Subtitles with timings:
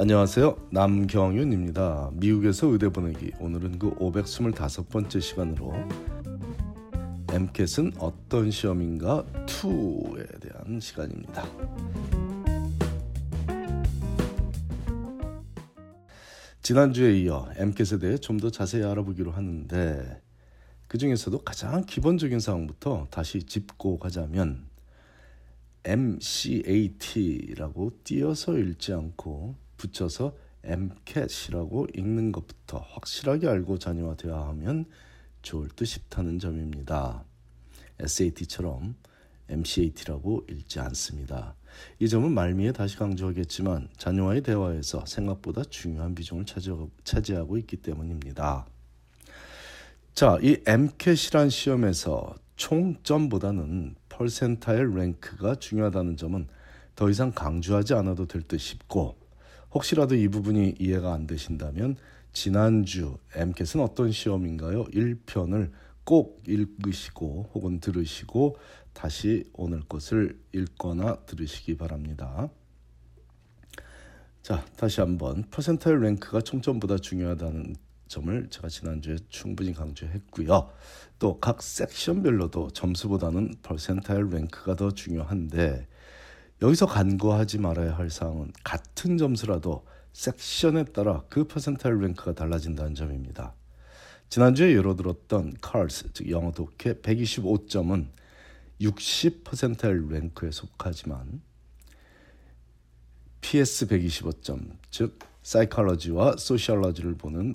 [0.00, 0.68] 안녕하세요.
[0.70, 2.10] 남경윤입니다.
[2.12, 3.32] 미국에서 의대 보내기.
[3.40, 5.74] 오늘은 그 525번째 시간으로
[7.32, 11.44] MCAT은 어떤 시험인가 2에 대한 시간입니다.
[16.62, 20.22] 지난주에 이어 MCAT에 대해 좀 더 자세히 알아보기로 하는데
[20.86, 24.68] 그 중에서도 가장 기본적인 사항부터 다시 짚고 가자면
[25.82, 34.84] MCAT라고 띄어서 읽지 않고 붙여서 MCAT이라고 읽는 것부터 확실하게 알고 자녀화되어야 하면
[35.40, 37.24] 좋을 듯 싶다는 점입니다.
[38.00, 38.96] SAT처럼
[39.48, 41.54] MCAT라고 읽지 않습니다.
[41.98, 46.44] 이 점은 말미에 다시 강조하겠지만 자녀와의 대화에서 생각보다 중요한 비중을
[47.04, 48.66] 차지하고 있기 때문입니다.
[50.12, 56.48] 자, 이 MCAT이란 시험에서 총점보다는 퍼센타일 랭크가 중요하다는 점은
[56.96, 59.16] 더 이상 강조하지 않아도 될 듯 싶고
[59.74, 61.96] 혹시라도 이 부분이 이해가 안 되신다면
[62.32, 64.84] 지난주 MCAT은 어떤 시험인가요?
[64.84, 65.70] 1편을
[66.04, 68.56] 꼭 읽으시고 혹은 들으시고
[68.92, 72.48] 다시 오늘 것을 읽거나 들으시기 바랍니다.
[74.42, 77.76] 자, 다시 한번 퍼센타일 랭크가 총점보다 중요하다는
[78.06, 80.70] 점을 제가 지난주에 충분히 강조했고요.
[81.18, 85.86] 또 각 섹션별로도 점수보다는 퍼센타일 랭크가 더 중요한데
[86.60, 93.54] 여기서 간과하지 말아야 할 사항은 같은 점수라도 섹션에 따라 그 퍼센타일 랭크가 달라진다는 점입니다.
[94.28, 98.08] 지난주에 예로 들었던 CARS 즉 영어 독해 125점은
[98.80, 101.40] 60%의 랭크에 속하지만
[103.40, 107.54] PS 125점 즉 사이컬러지와 소셜러지를 보는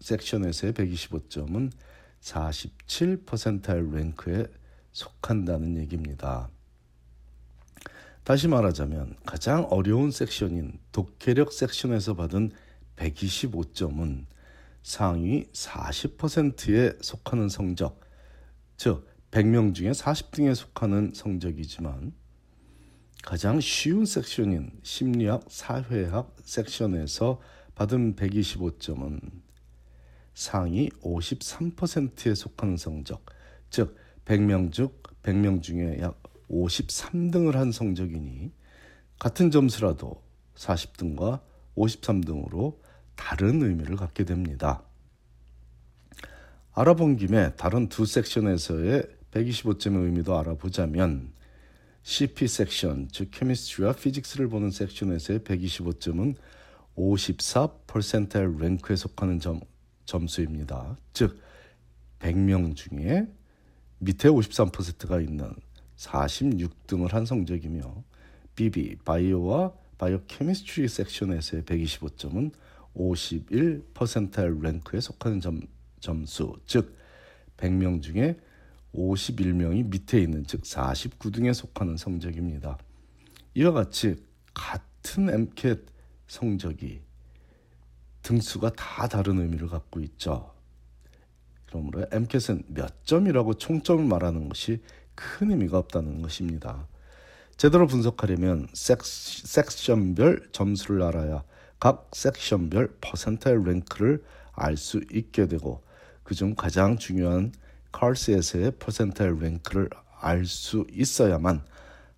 [0.00, 1.72] 섹션에서의 125점은
[2.20, 4.46] 47%의 랭크에
[4.92, 6.48] 속한다는 얘기입니다.
[8.26, 12.50] 다시 말하자면 가장 어려운 섹션인 독해력 섹션에서 받은
[12.96, 14.26] 125점은
[14.82, 18.00] 상위 40%에 속하는 성적,
[18.76, 22.12] 즉 100명 중에 40등에 속하는 성적이지만
[23.22, 27.40] 가장 쉬운 섹션인 심리학, 사회학 섹션에서
[27.76, 29.20] 받은 125점은
[30.34, 33.24] 상위 53%에 속하는 성적,
[33.70, 34.88] 즉 100명 중
[35.22, 38.52] 100명 중에 약 53등을 한 성적이니
[39.18, 40.22] 같은 점수라도
[40.54, 41.40] 40등과
[41.76, 42.76] 53등으로
[43.14, 44.82] 다른 의미를 갖게 됩니다.
[46.72, 51.32] 알아본 김에 다른 두 섹션에서의 125점의 의미도 알아보자면
[52.02, 56.36] CP 섹션, 즉 케미스트리와 피직스를 보는 섹션에서의 125점은
[56.96, 59.60] 54%의 랭크에 속하는 점,
[60.04, 60.96] 점수입니다.
[61.12, 61.40] 즉
[62.20, 63.26] 100명 중에
[63.98, 65.52] 밑에 53%가 있는
[65.96, 68.04] 46등을 한 성적이며
[68.54, 72.52] BB 바이오와 바이오 케미스트리 섹션에서의 125점은
[72.94, 75.60] 51%의 랭크에 속하는 점,
[76.00, 76.96] 점수, 즉
[77.56, 78.38] 100명 중에
[78.94, 82.78] 51명이 밑에 있는 즉 49등에 속하는 성적입니다.
[83.54, 84.16] 이와 같이
[84.54, 85.84] 같은 MCAT
[86.26, 87.00] 성적이
[88.22, 90.52] 등수가 다 다른 의미를 갖고 있죠.
[91.66, 94.80] 그러므로 MCAT은 몇 점이라고 총점을 말하는 것이
[95.16, 96.86] 큰 의미가 없다는 것입니다.
[97.56, 101.42] 제대로 분석하려면 섹션 별 점수를 알아야
[101.80, 104.22] 각 섹션별 퍼센타일 랭크를
[104.52, 105.82] 알 수 있게 되고
[106.22, 107.52] 그중 가장 중요한
[107.92, 109.88] 칼스에서의 퍼센타일 랭크를
[110.20, 111.64] 알 수 있어야만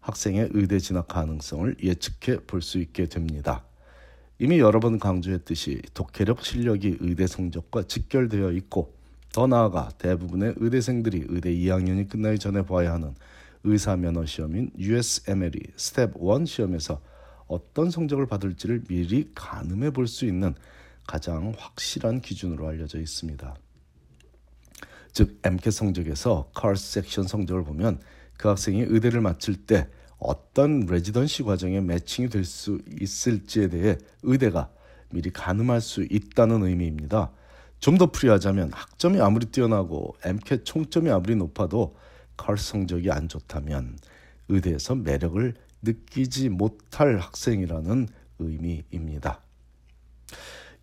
[0.00, 3.64] 학생의 의대 진학 가능성을 예측해 볼 수 있게 됩니다.
[4.38, 8.95] 이미 여러 번 강조했듯이 독해력 실력이 의대 성적과 직결되어 있고
[9.36, 13.14] 더 나아가 대부분의 의대생들이 의대 2학년이 끝나기 전에 봐야 하는
[13.64, 17.02] 의사 면허 시험인 USMLE Step 1 시험에서
[17.46, 20.54] 어떤 성적을 받을지를 미리 가늠해 볼 수 있는
[21.06, 23.54] 가장 확실한 기준으로 알려져 있습니다.
[25.12, 28.00] 즉 MCAT 성적에서 CARS 섹션 성적을 보면
[28.38, 29.86] 그 학생이 의대를 마칠 때
[30.16, 34.70] 어떤 레지던시 과정에 매칭이 될 수 있을지에 대해 의대가
[35.10, 37.32] 미리 가늠할 수 있다는 의미입니다.
[37.80, 41.96] 좀 더 풀이하자면 학점이 아무리 뛰어나고 MCAT 총점이 아무리 높아도
[42.36, 43.98] 컬 성적이 안 좋다면
[44.48, 48.08] 의대에서 매력을 느끼지 못할 학생이라는
[48.38, 49.40] 의미입니다.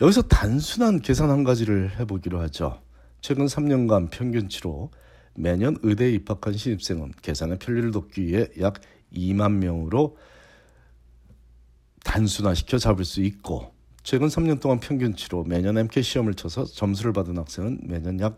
[0.00, 2.82] 여기서 단순한 계산 한 가지를 해보기로 하죠.
[3.20, 4.90] 최근 3년간 평균치로
[5.34, 8.80] 매년 의대에 입학한 신입생은 계산의 편리를 돕기 위해 약
[9.12, 10.16] 2만 명으로
[12.04, 17.80] 단순화시켜 잡을 수 있고 최근 3년 동안 평균치로 매년 MCAT 시험을 쳐서 점수를 받은 학생은
[17.82, 18.36] 매년 약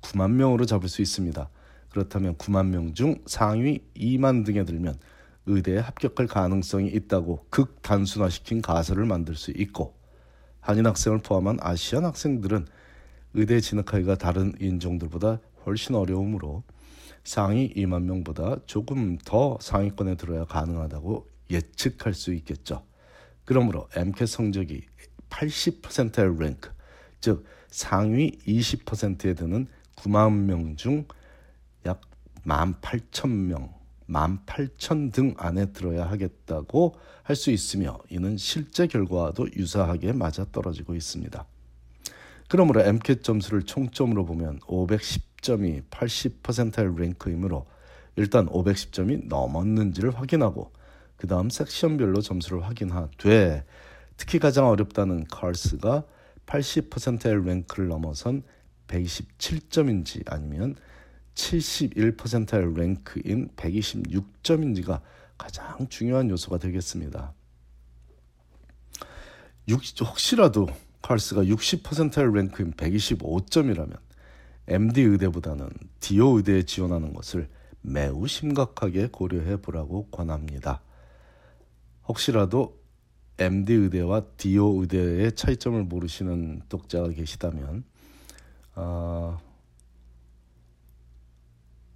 [0.00, 1.48] 9만 명으로 잡을 수 있습니다.
[1.90, 4.98] 그렇다면 9만 명 중 상위 2만 등에 들면
[5.46, 9.94] 의대에 합격할 가능성이 있다고 극단순화시킨 가설을 만들 수 있고
[10.60, 12.66] 한인 학생을 포함한 아시안 학생들은
[13.34, 16.62] 의대에 진학하기가 다른 인종들보다 훨씬 어려우므로
[17.24, 22.84] 상위 2만 명보다 조금 더 상위권에 들어야 가능하다고 예측할 수 있겠죠.
[23.44, 24.82] 그러므로 MCAT 성적이
[25.30, 26.70] 80%의 랭크,
[27.20, 29.66] 즉 상위 20%에 드는
[29.96, 31.06] 9만 명 중
[31.86, 32.00] 약
[32.46, 33.72] 18,000명,
[34.06, 41.46] 18,000 등 안에 들어야 하겠다고 할 수 있으며 이는 실제 결과와도 유사하게 맞아 떨어지고 있습니다.
[42.48, 47.66] 그러므로 MCAT 점수를 총점으로 보면 510점이 80%의 랭크이므로
[48.16, 50.72] 일단 510점이 넘었는지를 확인하고
[51.16, 53.64] 그 다음 섹션별로 점수를 확인하되
[54.16, 56.04] 특히 가장 어렵다는 칼스가
[56.46, 58.42] 80%의 랭크를 넘어선
[58.88, 60.76] 127점인지 아니면
[61.34, 65.00] 71%의 랭크인 126점인지가
[65.38, 67.32] 가장 중요한 요소가 되겠습니다.
[70.00, 70.68] 혹시라도
[71.00, 73.98] 칼스가 60%의 랭크인 125점이라면
[74.68, 75.68] MD 의대보다는
[76.00, 77.48] 디오 의대에 지원하는 것을
[77.80, 80.82] 매우 심각하게 고려해 보라고 권합니다.
[82.08, 82.80] 혹시라도
[83.38, 87.84] MD 의대와 디오 의대의 차이점을 모르시는 독자가 계시다면
[88.74, 89.38] 어,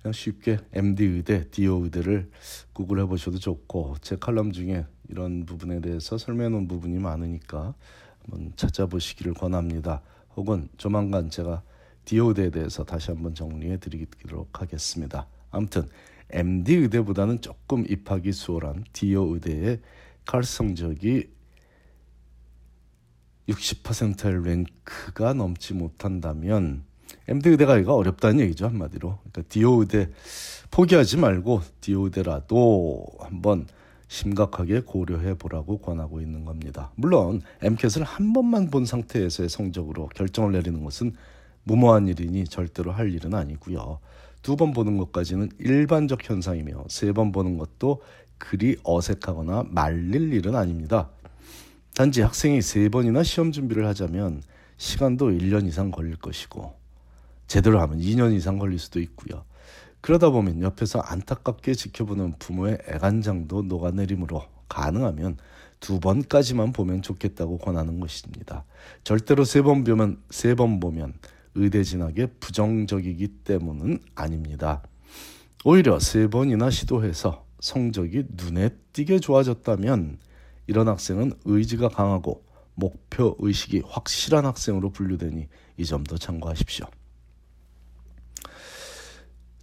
[0.00, 2.30] 그냥 쉽게 MD 의대, 디오 의대를
[2.72, 7.74] 구글해 보셔도 좋고 제 칼럼 중에 이런 부분에 대해서 설명해 놓은 부분이 많으니까
[8.22, 10.02] 한번 찾아보시기를 권합니다.
[10.36, 11.62] 혹은 조만간 제가
[12.04, 15.26] 디오 의대에 대해서 다시 한번 정리해 드리도록 하겠습니다.
[15.50, 15.88] 아무튼
[16.30, 19.80] MD 의대보다는 조금 입학이 수월한 디오 의대의
[20.24, 21.28] 칼스 성적이
[23.48, 26.84] 60%의 랭크가 넘지 못한다면
[27.28, 29.18] MD 의대가 이가 어렵다는 얘기죠 한마디로.
[29.18, 30.10] 그러니까 디오 의대
[30.70, 33.66] 포기하지 말고 디오 의대라도 한번
[34.08, 36.92] 심각하게 고려해 보라고 권하고 있는 겁니다.
[36.94, 41.14] 물론 MCAT을 한 번만 본 상태에서의 성적으로 결정을 내리는 것은
[41.64, 43.98] 무모한 일이니 절대로 할 일은 아니고요.
[44.46, 48.00] 두 번 보는 것까지는 일반적 현상이며 세 번 보는 것도
[48.38, 51.10] 그리 어색하거나 말릴 일은 아닙니다.
[51.96, 54.42] 단지 학생이 세 번이나 시험 준비를 하자면
[54.76, 56.74] 시간도 1년 이상 걸릴 것이고
[57.48, 59.44] 제대로 하면 2년 이상 걸릴 수도 있고요.
[60.00, 65.38] 그러다 보면 옆에서 안타깝게 지켜보는 부모의 애간장도 녹아내리므로 가능하면
[65.80, 68.64] 두 번까지만 보면 좋겠다고 권하는 것입니다.
[69.02, 71.14] 절대로 세 번 보면 세 번 보면
[71.56, 74.82] 의대 진학에 부정적이기 때문은 아닙니다.
[75.64, 80.18] 오히려 세 번이나 시도해서 성적이 눈에 띄게 좋아졌다면
[80.66, 82.44] 이런 학생은 의지가 강하고
[82.74, 85.48] 목표 의식이 확실한 학생으로 분류되니
[85.78, 86.86] 이 점도 참고하십시오.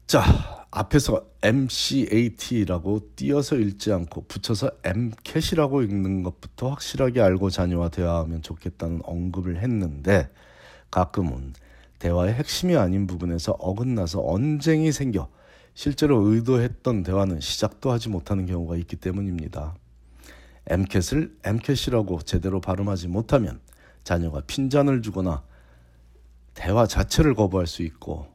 [0.07, 0.23] 자,
[0.71, 9.61] 앞에서 MCAT라고 띄어서 읽지 않고 붙여서 MCAT이라고 읽는 것부터 확실하게 알고 자녀와 대화하면 좋겠다는 언급을
[9.61, 10.29] 했는데
[10.89, 11.53] 가끔은
[12.03, 15.29] 대화의 핵심이 아닌 부분에서 어긋나서 언쟁이 생겨
[15.73, 19.73] 실제로 의도했던 대화는 시작도 하지 못하는 경우가 있기 때문입니다.
[20.67, 23.61] MCAT을 MCAT이라고 제대로 발음하지 못하면
[24.03, 25.43] 자녀가 핀잔을 주거나
[26.53, 28.27] 대화 자체를 거부할 수 있고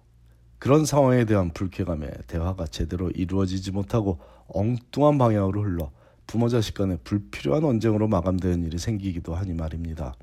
[0.59, 5.91] 그런 상황에 대한 불쾌감에 대화가 제대로 이루어지지 못하고 엉뚱한 방향으로 흘러
[6.26, 10.15] 부모 자식 간의 불필요한 언쟁으로 마감되는 일이 생기기도 하니 말입니다.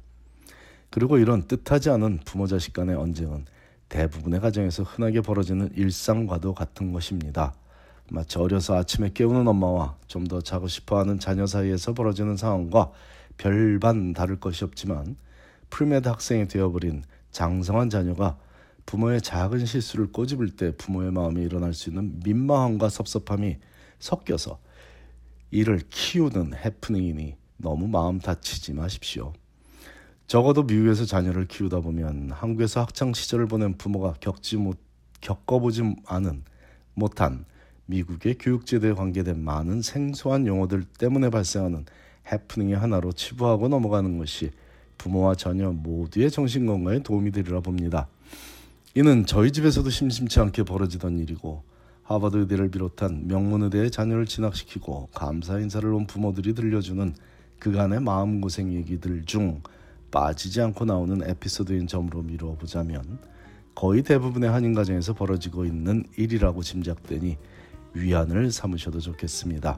[0.96, 3.44] 그리고 이런 뜻하지 않은 부모 자식 간의 언쟁은
[3.90, 7.54] 대부분의 가정에서 흔하게 벌어지는 일상과도 같은 것입니다.
[8.10, 12.94] 마치 어려서 아침에 깨우는 엄마와 좀 더 자고 싶어 하는 자녀 사이에서 벌어지는 상황과
[13.36, 15.18] 별반 다를 것이 없지만
[15.70, 18.38] pre-med 학생이 되어버린 장성한 자녀가
[18.86, 23.58] 부모의 작은 실수를 꼬집을 때 부모의 마음에 일어날 수 있는 민망함과 섭섭함이
[24.00, 24.60] 섞여서
[25.52, 29.34] 이를 키우는 해프닝이니 너무 마음 다치지 마십시오.
[30.28, 34.78] 적어도 미국에서 자녀를 키우다 보면 한국에서 학창 시절을 보낸 부모가 겪지 못
[35.22, 36.44] 겪어보지 않은
[36.96, 37.46] 못한
[37.86, 41.86] 미국의 교육제도에 관계된 많은 생소한 용어들 때문에 발생하는
[42.32, 44.50] 해프닝의 하나로 치부하고 넘어가는 것이
[44.98, 48.08] 부모와 자녀 모두의 정신 건강에 도움이 되리라 봅니다.
[48.96, 51.62] 이는 저희 집에서도 심심치 않게 벌어지던 일이고
[52.04, 57.14] 하버드 의대를 비롯한 명문 의대의 자녀를 진학시키고 감사 인사를 온 부모들이 들려주는
[57.60, 59.62] 그간의 마음고생 얘기들 중
[60.16, 63.20] 빠지지 않고 나오는 에피소드인 점으로 미루어 보자면
[63.76, 67.38] 거의 대부분의 한인 가정에서 벌어지고 있는 일이라고 짐작되니
[67.92, 69.78] 위안을 삼으셔도 좋겠습니다.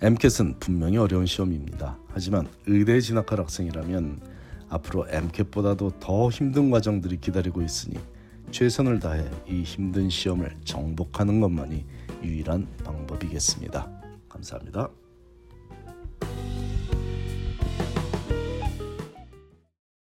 [0.00, 1.98] MCAT은 분명히 어려운 시험입니다.
[2.08, 4.20] 하지만 의대에 진학할 학생이라면
[4.70, 7.98] 앞으로 MCAT보다도 더 힘든 과정들이 기다리고 있으니
[8.50, 11.84] 최선을 다해 이 힘든 시험을 정복하는 것만이
[12.22, 13.90] 유일한 방법이겠습니다.
[14.30, 14.88] 감사합니다.